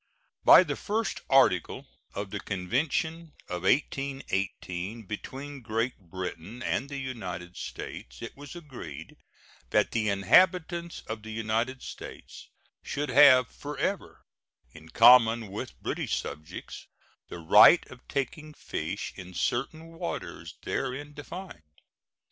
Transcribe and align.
By 0.43 0.63
the 0.63 0.75
first 0.75 1.21
article 1.29 1.85
of 2.15 2.31
the 2.31 2.39
convention 2.39 3.33
of 3.47 3.61
1818 3.61 5.03
between 5.03 5.61
Great 5.61 5.95
Britain 5.99 6.63
and 6.63 6.89
the 6.89 6.97
United 6.97 7.55
States 7.55 8.19
it 8.19 8.35
was 8.35 8.55
agreed 8.55 9.15
that 9.69 9.91
the 9.91 10.09
inhabitants 10.09 11.01
of 11.05 11.21
the 11.21 11.29
United 11.29 11.83
States 11.83 12.49
should 12.81 13.09
have 13.09 13.47
forever, 13.47 14.23
in 14.71 14.89
common 14.89 15.49
with 15.51 15.79
British 15.83 16.19
subjects, 16.19 16.87
the 17.29 17.37
right 17.37 17.85
of 17.91 17.99
taking 18.07 18.55
fish 18.55 19.13
in 19.15 19.35
certain 19.35 19.89
waters 19.91 20.55
therein 20.63 21.13
defined. 21.13 21.61